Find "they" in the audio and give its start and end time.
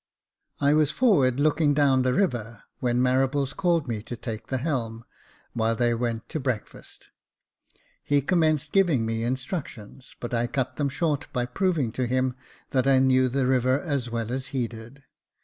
5.75-5.93